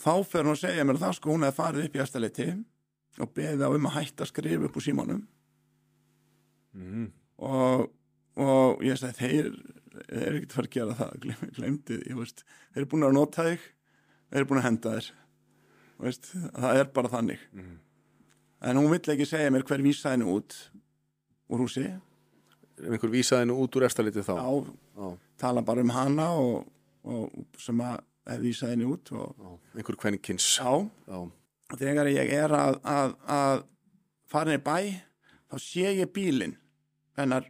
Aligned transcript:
þá 0.00 0.12
fer 0.26 0.46
hún 0.46 0.56
að 0.56 0.62
segja 0.64 0.86
mér 0.86 1.00
það 1.00 1.16
sko 1.18 1.34
hún 1.34 1.46
hefði 1.46 1.58
farið 1.60 1.86
upp 1.86 1.96
í 1.96 2.02
eftirleiti 2.04 2.48
og 3.20 3.32
beðið 3.36 3.66
á 3.66 3.70
um 3.70 3.88
að 3.90 3.96
hætta 3.98 4.24
að 4.24 4.30
skrifa 4.32 4.68
upp 4.68 4.78
úr 4.78 4.86
símanum. 4.86 5.22
Mm. 6.70 7.08
og, 7.42 7.88
og 8.38 8.82
ég 8.86 8.98
sagði 9.00 9.16
þeir 9.18 9.46
þeir 9.90 10.20
eru 10.22 10.38
ekkert 10.38 10.52
fara 10.54 10.68
að 10.68 10.74
gera 10.76 10.96
það 11.00 11.14
glem, 11.24 11.40
glemdi, 11.56 11.96
ég 12.06 12.18
veist, 12.20 12.44
þeir 12.70 12.82
eru 12.84 12.90
búin 12.92 13.06
að 13.08 13.16
nota 13.16 13.46
þig 13.48 13.64
þeir 14.30 14.38
eru 14.38 14.48
búin 14.50 14.60
að 14.60 14.66
henda 14.68 14.92
þér 14.94 15.08
veist, 16.04 16.28
það 16.30 16.82
er 16.82 16.92
bara 16.94 17.12
þannig. 17.12 17.42
Mhm. 17.52 17.78
en 18.60 18.76
hún 18.76 18.90
vill 18.92 19.14
ekki 19.14 19.26
segja 19.26 19.50
mér 19.50 19.66
hver 19.66 19.82
vísa 19.82 20.12
henni 20.12 20.28
út 20.28 20.54
úr 21.50 21.64
húsi. 21.64 21.86
Einhver 22.80 23.10
vísaði 23.12 23.48
nú 23.48 23.58
út 23.60 23.76
úr 23.76 23.86
eftirlitið 23.88 24.28
þá? 24.30 24.36
Á, 24.38 24.50
Já, 25.00 25.06
tala 25.40 25.62
bara 25.64 25.82
um 25.82 25.90
hana 25.92 26.30
og, 26.36 26.68
og 27.04 27.58
sem 27.58 27.80
að 27.84 27.98
hef 28.28 28.42
vísað 28.42 28.74
henni 28.74 28.88
út 28.90 29.12
einhver 29.14 29.98
og 31.70 31.78
þegar 31.78 32.10
ég 32.10 32.32
er 32.34 32.52
að, 32.54 32.80
að, 32.82 33.14
að 33.30 33.62
fara 34.30 34.56
í 34.56 34.62
bæ 34.62 34.76
þá 35.50 35.56
sé 35.62 35.94
ég 36.00 36.12
bílinn 36.14 36.56
hennar 37.18 37.46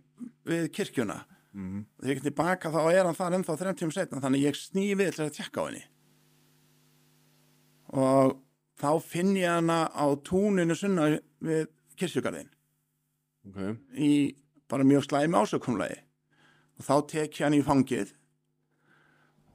við 0.49 0.69
kirkjuna. 0.77 1.23
Mm. 1.51 1.83
og 1.83 2.05
þegar 2.05 2.13
ég 2.13 2.21
get 2.21 2.27
tilbaka 2.29 2.71
þá 2.71 2.81
er 2.93 3.09
hann 3.09 3.17
þar 3.19 3.37
ennþá 3.39 3.57
þrejum 3.59 3.79
tímum 3.81 3.95
setna 3.97 4.21
þannig 4.23 4.45
ég 4.45 4.59
sný 4.59 4.85
við 4.95 5.17
til 5.17 5.25
að 5.25 5.33
tjekka 5.35 5.65
á 5.65 5.67
henni. 5.67 5.83
Og 7.91 8.37
þá 8.79 8.91
finn 9.03 9.33
ég 9.39 9.51
hana 9.51 9.81
á 9.91 10.07
túninu 10.27 10.77
sunna 10.79 11.09
við 11.43 11.67
kirkjugarðin 11.99 12.53
ok. 13.49 13.59
Í 13.99 14.13
bara 14.71 14.87
mjög 14.87 15.09
slæmi 15.09 15.41
ásökumlegi 15.41 15.99
og 16.79 16.87
þá 16.87 16.95
tek 17.11 17.41
ég 17.41 17.45
hann 17.45 17.59
í 17.59 17.65
fangið 17.67 18.15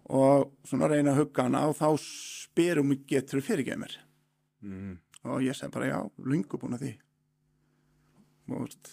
og 0.06 0.52
svona 0.68 0.90
reyna 0.92 1.14
að 1.14 1.24
hugga 1.24 1.48
hana 1.48 1.64
og 1.70 1.78
þá 1.80 1.88
spyrum 2.02 2.94
við 2.94 3.06
getur 3.16 3.44
fyrirgeð 3.46 3.82
mér? 3.82 3.98
Mm. 4.66 4.98
og 5.26 5.42
ég 5.42 5.58
segi 5.58 5.74
bara 5.74 5.90
já, 5.90 6.00
lungu 6.22 6.58
búin 6.62 6.78
að 6.78 6.86
því. 6.86 6.94
Og 8.54 8.66
veist, 8.66 8.92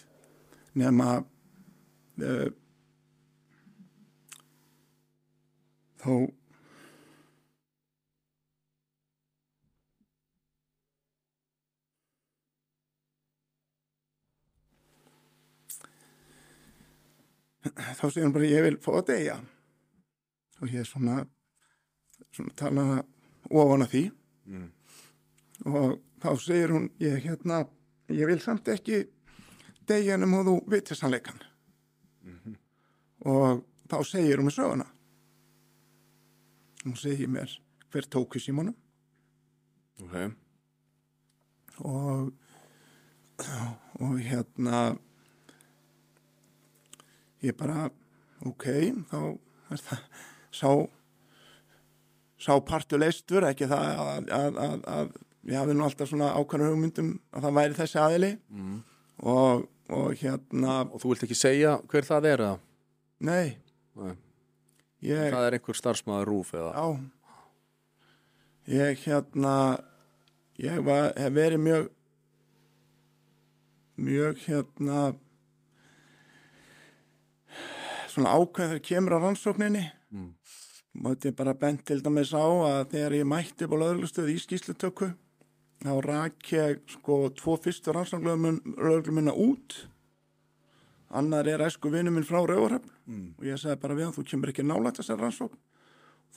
nema 0.77 1.09
uh, 1.21 2.47
þó 6.01 6.13
þá 17.63 18.09
segir 18.09 18.25
hún 18.25 18.33
bara 18.35 18.49
ég 18.49 18.65
vil 18.65 18.79
fá 18.83 18.91
að 18.97 19.05
deyja 19.13 19.37
og 20.63 20.71
ég 20.71 20.87
svona 20.87 21.23
svona 22.33 22.55
tala 22.57 22.85
ofan 23.51 23.85
að 23.85 23.91
því. 23.93 24.03
Mm. 24.43 24.69
og 25.71 25.99
þá 26.19 26.29
segir 26.43 26.71
hún 26.73 26.89
ég 26.99 27.21
hérna, 27.23 27.61
ég 28.11 28.27
vil 28.27 28.41
samt 28.43 28.67
ekki 28.67 29.05
deyja 29.87 30.17
um 30.19 30.33
og 30.39 30.47
þú 30.47 30.55
vitir 30.73 30.99
sannleikan 30.99 31.39
og 33.23 33.63
þá 33.87 33.97
segir 34.03 34.41
hún 34.41 34.49
með 34.49 34.57
söguna. 34.57 34.87
Hún 36.83 36.97
segir 36.99 37.31
mér 37.31 37.51
hver 37.91 38.09
tók 38.11 38.35
í 38.35 38.43
símónum 38.43 38.75
ok. 40.03 40.35
Og 41.79 42.33
og 43.99 44.19
hérna 44.19 44.97
ég 47.43 47.55
bara 47.57 47.89
ok, 48.45 48.65
þá 49.09 49.17
er 49.71 49.81
það 49.87 50.05
sá 50.53 50.69
sá 52.43 52.57
partur 52.65 53.01
leistur, 53.01 53.45
ekki 53.47 53.69
það 53.71 54.01
að, 54.03 54.33
að, 54.35 54.57
að, 54.65 54.81
að 54.95 55.13
ég 55.49 55.59
hafi 55.59 55.75
nú 55.75 55.85
alltaf 55.85 56.09
svona 56.09 56.33
ákvæmur 56.37 56.73
hugmyndum 56.73 57.13
að 57.31 57.47
það 57.47 57.57
væri 57.59 57.77
þessi 57.79 57.99
aðili 58.03 58.31
mm. 58.51 58.77
og, 59.33 59.65
og 59.93 60.13
hérna 60.19 60.77
og 60.85 61.01
þú 61.01 61.13
vilt 61.13 61.25
ekki 61.27 61.39
segja 61.39 61.77
hver 61.91 62.07
það 62.07 62.29
er 62.31 62.45
eða? 62.47 62.59
nei, 63.23 63.57
Nei. 63.99 64.13
ég 65.03 65.33
það 65.35 65.49
er 65.49 65.57
einhver 65.57 65.79
starfsmaður 65.79 66.31
rúf 66.31 66.55
eða 66.57 66.73
Já 66.77 66.87
Ég 68.63 69.01
hérna 69.03 69.53
ég 70.55 70.77
var, 70.87 71.09
hef 71.19 71.33
verið 71.35 71.59
mjög 71.59 71.87
mjög 73.99 74.39
hérna 74.45 74.99
svona 78.13 78.37
ákveð 78.37 78.71
þegar 78.71 78.85
kemur 78.87 79.15
á 79.17 79.23
rannsókninni 79.25 79.83
Mm. 80.13 80.33
mátti 81.03 81.31
bara 81.33 81.53
bent 81.57 81.85
til 81.89 82.01
dæmis 82.05 82.33
á 82.37 82.45
að 82.45 82.89
þegar 82.91 83.13
ég 83.17 83.25
mætti 83.25 83.65
upp 83.65 83.71
á 83.73 83.77
lögreglustöð 83.81 84.27
í 84.29 84.35
skýslutöku 84.43 85.07
þá 85.83 85.91
rak 86.05 86.51
ég 86.53 86.83
sko 86.93 87.29
tvo 87.33 87.55
fyrstu 87.57 87.91
rannsóknlögreglumina 87.95 89.33
út 89.33 89.87
annar 91.13 91.47
er 91.49 91.63
æsku 91.65 91.89
vinnu 91.93 92.11
minn 92.13 92.23
frá 92.25 92.43
Rauvarhöfn 92.45 92.89
Mm. 93.07 93.33
og 93.37 93.43
ég 93.43 93.57
sagði 93.59 93.79
bara 93.81 93.95
við 93.95 94.03
hann, 94.05 94.13
þú 94.15 94.23
kemur 94.29 94.49
ekki 94.53 94.63
nálægt 94.63 94.99
þessar 95.01 95.19
rannsókn 95.19 95.57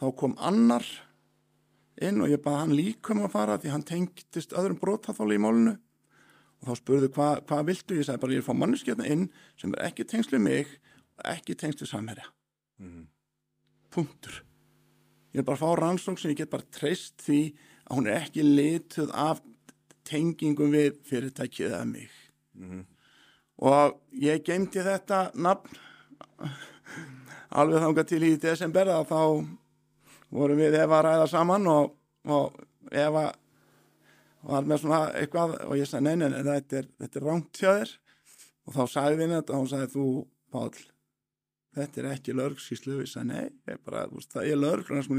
þá 0.01 0.17
kom 0.17 0.35
annar 0.39 0.85
inn 2.03 2.21
og 2.21 2.29
ég 2.29 2.43
baði 2.43 2.59
hann 2.59 2.75
líka 2.77 3.13
um 3.15 3.23
að 3.23 3.31
fara 3.37 3.59
því 3.59 3.71
hann 3.71 3.85
tengdist 3.87 4.51
öðrum 4.53 4.81
brotaþáli 4.81 5.37
í 5.39 5.43
málinu 5.45 5.77
og 5.77 6.69
þá 6.69 6.75
spurðu 6.81 7.09
hvað 7.13 7.45
hva 7.47 7.61
viltu 7.69 7.95
ég 8.01 8.05
sagði 8.09 8.21
bara 8.25 8.33
ég 8.33 8.43
er 8.43 8.49
fá 8.49 8.55
manneskjöfna 8.57 9.07
inn 9.07 9.29
sem 9.57 9.73
er 9.77 9.85
ekki 9.91 10.05
tengst 10.09 10.33
við 10.35 10.41
mig 10.43 10.67
og 11.21 11.25
ekki 11.37 11.55
tengst 11.55 11.81
við 11.85 11.93
samherja 11.93 12.27
Mm. 12.81 13.07
Punktur. 13.93 14.43
Ég 15.35 15.43
er 15.43 15.47
bara 15.47 15.59
að 15.59 15.65
fá 15.65 15.81
rannsókn 15.81 16.21
sem 16.21 16.33
ég 16.33 16.41
get 16.41 16.53
bara 16.53 16.71
treyst 16.73 17.21
því 17.27 17.41
að 17.87 17.99
hún 17.99 18.09
er 18.11 18.23
ekki 18.23 18.45
lituð 18.45 19.13
af 19.13 19.43
tengingum 20.07 20.73
við 20.75 21.01
fyrirtækið 21.09 21.73
eða 21.73 21.85
mig. 21.89 22.13
Mm. 22.57 22.87
og 23.61 23.99
ég 24.17 24.41
geymdi 24.45 24.81
þetta 24.81 25.19
nafn 25.45 25.75
alveg 27.61 27.83
þangað 27.83 28.09
til 28.09 28.21
í 28.25 28.31
desember 28.41 28.89
að 28.89 29.11
þá 29.11 29.21
vorum 30.33 30.61
við 30.61 30.79
Eva 30.81 31.03
að 31.03 31.05
ræða 31.07 31.27
saman 31.35 31.69
og, 31.69 31.93
og 32.25 32.57
Eva 32.93 33.27
var 34.47 34.67
með 34.69 34.83
svona 34.83 35.01
eitthvað 35.19 35.57
og 35.67 35.77
ég 35.77 35.89
sagði 35.91 36.09
nei, 36.09 36.17
nei, 36.23 36.29
nei, 36.33 36.43
þetta 36.49 36.81
er, 36.81 36.91
er 37.09 37.27
rangt 37.27 37.61
hjá 37.61 37.71
þér. 37.81 37.95
Og 38.67 38.75
þá 38.75 38.83
sagði 38.91 39.21
við 39.21 39.35
þetta 39.37 39.55
og 39.55 39.61
hún 39.61 39.71
sagði 39.71 39.93
þú, 39.93 40.07
Páll 40.55 40.85
þetta 41.77 42.03
er 42.03 42.09
ekki 42.15 42.35
lögskíslu 42.37 42.99
ég 43.03 43.11
sagði 43.11 43.29
nei, 43.31 43.47
ég 43.71 43.81
bara, 43.87 44.07
veist, 44.13 44.33
það 44.33 44.51
er 44.51 44.61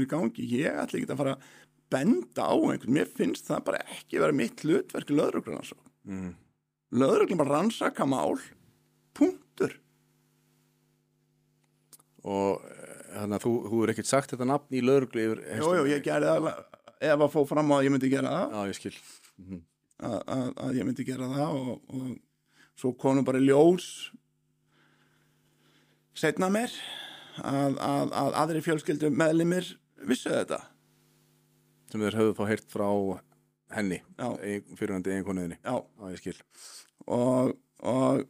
er 0.02 0.04
í 0.04 0.10
gangi, 0.10 0.46
ég 0.58 0.78
ætla 0.82 0.98
ekki 1.00 1.10
að 1.14 1.20
fara 1.22 1.34
að 1.36 1.48
benda 1.88 2.44
á 2.50 2.54
einhvern, 2.58 2.94
mér 2.98 3.08
finnst 3.16 3.48
það 3.48 3.64
bara 3.70 3.82
ekki 3.96 4.20
vera 4.20 4.36
mitt 4.36 4.64
hlutverk 4.66 5.12
í 5.12 5.18
lögskíslu 5.18 5.84
Mm. 6.08 6.30
lögreglum 6.98 7.40
bara 7.42 7.58
rannsaka 7.58 8.06
mál 8.08 8.38
punktur. 9.18 9.74
Og 12.28 12.62
eh, 12.64 13.00
þannig 13.14 13.36
að 13.38 13.44
þú, 13.44 13.52
þú 13.70 13.80
er 13.84 13.92
ekkert 13.92 14.10
sagt 14.10 14.32
þetta 14.34 14.46
nafn 14.48 14.76
í 14.78 14.82
lögreglu 14.84 15.24
yfir 15.26 15.42
jú, 15.60 15.72
jú, 15.78 15.84
ég 15.90 16.04
gerði 16.04 16.32
það 16.34 16.48
ef 17.08 17.24
að 17.24 17.32
fó 17.34 17.42
fram 17.46 17.74
að 17.76 17.84
ég 17.86 17.94
myndi 17.94 18.10
gera 18.12 18.32
það. 18.34 18.54
Já, 18.56 18.72
ég 18.72 18.78
skil. 18.78 18.94
Mm. 19.38 19.60
að, 20.08 20.16
að, 20.34 20.48
að 20.64 20.78
ég 20.80 20.88
myndi 20.88 21.06
gera 21.06 21.28
það 21.34 21.58
og, 21.60 21.76
og 21.94 22.08
svo 22.78 22.92
konum 22.98 23.26
bara 23.26 23.42
ljós 23.42 23.86
setna 26.18 26.48
mér 26.52 26.72
að, 27.44 27.78
að, 27.78 28.12
að 28.22 28.36
aðri 28.42 28.62
fjölskyldu 28.64 29.10
meðlimir 29.14 29.70
vissu 30.08 30.32
þetta. 30.32 30.60
Sem 31.92 32.02
þeir 32.04 32.18
höfðu 32.18 32.34
þá 32.38 32.44
heyrt 32.50 32.68
frá 32.72 32.88
henni 33.72 34.00
fyrirhandi 34.78 35.14
eiginkonuðinni. 35.14 35.58
Já, 35.62 35.76
já, 35.78 36.10
ég 36.12 36.20
skil. 36.22 36.36
Og, 37.08 37.54
og 37.84 38.22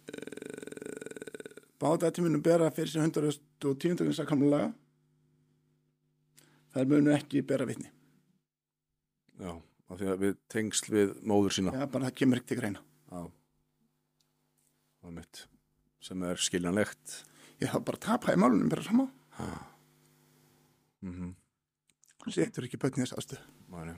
uh, 0.00 0.54
bátatíminu 1.82 2.40
bera 2.44 2.70
fyrir 2.74 2.92
sér 2.94 3.04
110. 3.04 4.12
sakamlega 4.16 4.70
þær 6.76 6.90
munu 6.92 7.12
ekki 7.16 7.44
bera 7.46 7.68
vitni. 7.68 7.90
Já, 9.40 9.52
af 9.52 10.00
því 10.00 10.12
að 10.12 10.22
við 10.22 10.38
tengsl 10.52 10.92
við 10.92 11.18
móður 11.28 11.58
sína. 11.58 11.74
Já, 11.76 11.84
bara 11.92 12.08
það 12.08 12.18
kemur 12.22 12.40
ekki 12.40 12.52
til 12.54 12.60
greina. 12.62 12.80
já. 13.10 13.20
Það 14.96 15.12
er 15.12 15.16
mitt 15.20 15.44
sem 16.06 16.22
er 16.22 16.38
skiljanlegt 16.40 17.22
Ég 17.62 17.72
haf 17.72 17.84
bara 17.88 18.00
tapað 18.00 18.36
í 18.36 18.40
málunum 18.40 18.68
bara 18.68 18.84
sama. 18.84 19.06
mm 21.00 21.12
-hmm. 21.14 21.34
Sétur 22.32 22.64
ekki 22.64 22.76
börn 22.76 23.00
í 23.00 23.06
þess. 23.06 23.38
Mæri. 23.68 23.94